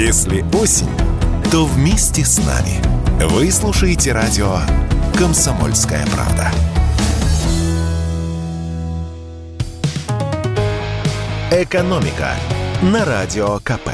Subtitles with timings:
[0.00, 0.96] Если осень,
[1.50, 2.80] то вместе с нами.
[3.30, 4.60] Вы слушаете радио
[5.18, 6.52] «Комсомольская правда».
[11.50, 12.30] «Экономика»
[12.80, 13.90] на Радио КП.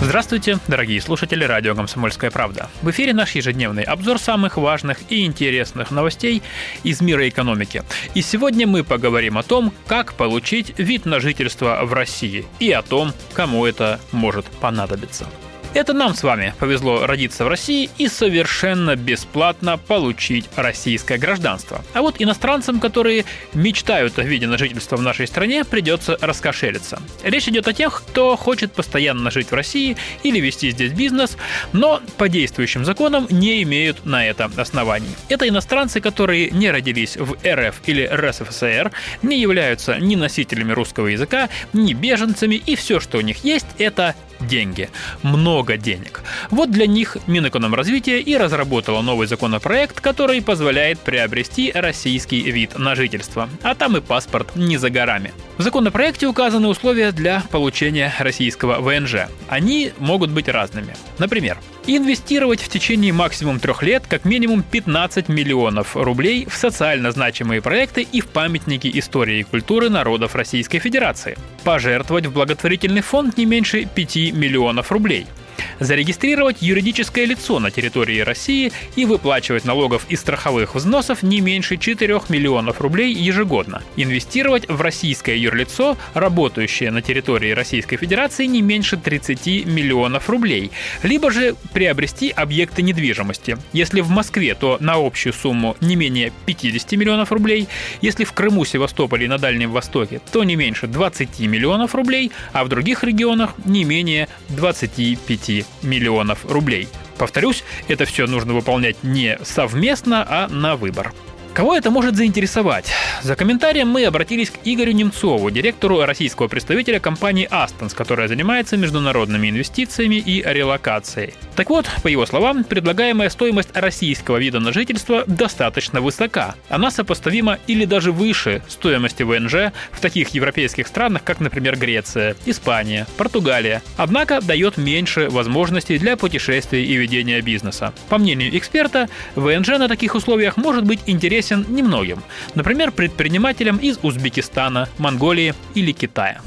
[0.00, 2.70] Здравствуйте, дорогие слушатели радио «Комсомольская правда».
[2.82, 6.40] В эфире наш ежедневный обзор самых важных и интересных новостей
[6.84, 7.82] из мира экономики.
[8.14, 12.82] И сегодня мы поговорим о том, как получить вид на жительство в России и о
[12.82, 15.26] том, кому это может понадобиться.
[15.74, 21.84] Это нам с вами повезло родиться в России и совершенно бесплатно получить российское гражданство.
[21.92, 27.00] А вот иностранцам, которые мечтают о виде на жительство в нашей стране, придется раскошелиться.
[27.22, 31.36] Речь идет о тех, кто хочет постоянно жить в России или вести здесь бизнес,
[31.72, 35.14] но по действующим законам не имеют на это оснований.
[35.28, 38.90] Это иностранцы, которые не родились в РФ или РСФСР,
[39.22, 44.14] не являются ни носителями русского языка, ни беженцами, и все, что у них есть, это
[44.40, 44.90] деньги.
[45.22, 46.22] Много денег.
[46.50, 53.48] Вот для них Минэкономразвития и разработала новый законопроект, который позволяет приобрести российский вид на жительство.
[53.62, 55.32] А там и паспорт не за горами.
[55.56, 59.28] В законопроекте указаны условия для получения российского ВНЖ.
[59.48, 60.96] Они могут быть разными.
[61.18, 61.58] Например,
[61.96, 68.02] инвестировать в течение максимум трех лет как минимум 15 миллионов рублей в социально значимые проекты
[68.02, 71.36] и в памятники истории и культуры народов Российской Федерации.
[71.64, 75.26] Пожертвовать в благотворительный фонд не меньше 5 миллионов рублей–
[75.80, 82.20] зарегистрировать юридическое лицо на территории России и выплачивать налогов и страховых взносов не меньше 4
[82.28, 89.66] миллионов рублей ежегодно, инвестировать в российское юрлицо, работающее на территории Российской Федерации не меньше 30
[89.66, 90.70] миллионов рублей,
[91.02, 93.58] либо же приобрести объекты недвижимости.
[93.72, 97.68] Если в Москве, то на общую сумму не менее 50 миллионов рублей,
[98.00, 102.64] если в Крыму, Севастополе и на Дальнем Востоке, то не меньше 20 миллионов рублей, а
[102.64, 105.47] в других регионах не менее 25
[105.82, 106.88] миллионов рублей.
[107.18, 111.12] Повторюсь, это все нужно выполнять не совместно, а на выбор.
[111.58, 112.92] Кого это может заинтересовать?
[113.22, 119.50] За комментарием мы обратились к Игорю Немцову, директору российского представителя компании Астонс, которая занимается международными
[119.50, 121.34] инвестициями и релокацией.
[121.56, 126.54] Так вот, по его словам, предлагаемая стоимость российского вида на жительство достаточно высока.
[126.68, 133.08] Она сопоставима или даже выше стоимости ВНЖ в таких европейских странах, как, например, Греция, Испания,
[133.16, 133.82] Португалия.
[133.96, 137.92] Однако дает меньше возможностей для путешествий и ведения бизнеса.
[138.08, 142.22] По мнению эксперта, ВНЖ на таких условиях может быть интересен интересен немногим,
[142.54, 146.40] например, предпринимателям из Узбекистана, Монголии или Китая.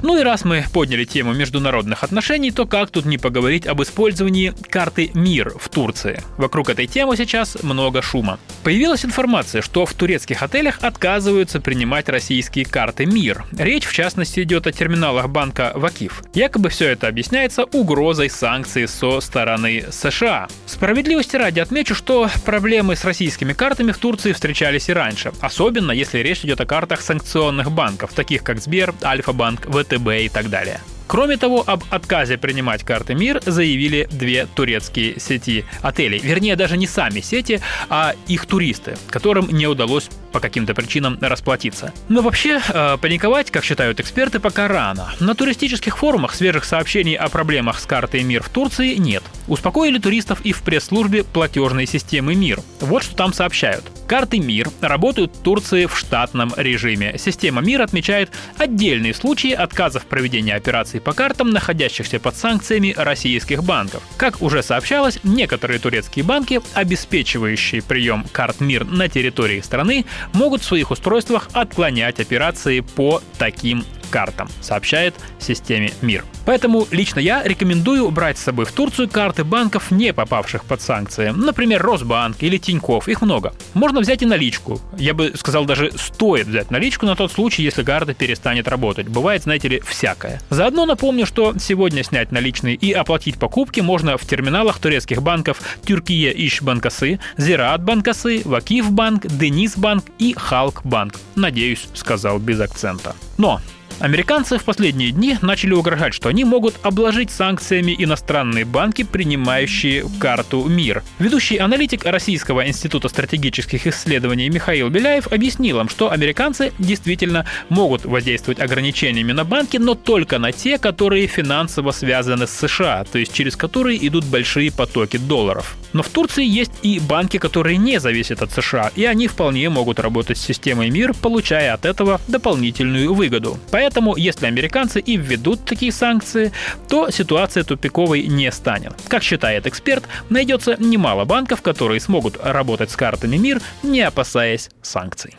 [0.00, 4.54] Ну и раз мы подняли тему международных отношений, то как тут не поговорить об использовании
[4.70, 6.22] карты МИР в Турции?
[6.36, 8.38] Вокруг этой темы сейчас много шума.
[8.62, 13.44] Появилась информация, что в турецких отелях отказываются принимать российские карты МИР.
[13.58, 16.22] Речь, в частности, идет о терминалах банка Вакиф.
[16.32, 20.46] Якобы все это объясняется угрозой санкций со стороны США.
[20.66, 26.18] Справедливости ради отмечу, что проблемы с российскими картами в Турции встречались и раньше, особенно если
[26.18, 30.80] речь идет о картах санкционных банков, таких как Сбер, Альфа-банк, ВТБ ВТБ и так далее.
[31.08, 36.18] Кроме того, об отказе принимать карты МИР заявили две турецкие сети отелей.
[36.18, 41.94] Вернее, даже не сами сети, а их туристы, которым не удалось по каким-то причинам расплатиться.
[42.10, 45.14] Но вообще, э, паниковать, как считают эксперты, пока рано.
[45.18, 49.22] На туристических форумах свежих сообщений о проблемах с картой МИР в Турции нет.
[49.46, 52.60] Успокоили туристов и в пресс-службе платежной системы МИР.
[52.80, 53.84] Вот что там сообщают.
[54.08, 57.16] Карты МИР работают в Турции в штатном режиме.
[57.18, 64.02] Система МИР отмечает отдельные случаи отказов проведения операций по картам, находящихся под санкциями российских банков.
[64.16, 70.64] Как уже сообщалось, некоторые турецкие банки, обеспечивающие прием карт МИР на территории страны, могут в
[70.64, 76.24] своих устройствах отклонять операции по таким картам, сообщает системе МИР.
[76.44, 81.28] Поэтому лично я рекомендую брать с собой в Турцию карты банков, не попавших под санкции.
[81.28, 83.52] Например, Росбанк или Тиньков, их много.
[83.74, 84.80] Можно взять и наличку.
[84.96, 89.08] Я бы сказал, даже стоит взять наличку на тот случай, если карта перестанет работать.
[89.08, 90.40] Бывает, знаете ли, всякое.
[90.48, 96.30] Заодно напомню, что сегодня снять наличные и оплатить покупки можно в терминалах турецких банков Тюркия
[96.30, 101.14] Иш Банкасы, Зираат Банкасы, Вакиф Банк, Денис Банк и Халк Банк.
[101.34, 103.14] Надеюсь, сказал без акцента.
[103.36, 103.60] Но
[104.00, 110.64] Американцы в последние дни начали угрожать, что они могут обложить санкциями иностранные банки, принимающие карту
[110.64, 111.02] МИР.
[111.18, 118.60] Ведущий аналитик Российского института стратегических исследований Михаил Беляев объяснил им, что американцы действительно могут воздействовать
[118.60, 123.56] ограничениями на банки, но только на те, которые финансово связаны с США, то есть через
[123.56, 125.76] которые идут большие потоки долларов.
[125.92, 129.98] Но в Турции есть и банки, которые не зависят от США, и они вполне могут
[129.98, 133.58] работать с системой МИР, получая от этого дополнительную выгоду.
[133.72, 136.52] Поэтому Поэтому, если американцы и введут такие санкции,
[136.90, 138.92] то ситуация тупиковой не станет.
[139.08, 145.34] Как считает эксперт, найдется немало банков, которые смогут работать с картами МИР, не опасаясь санкций.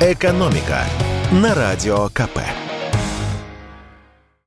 [0.00, 0.82] «Экономика»
[1.30, 2.40] на Радио КП.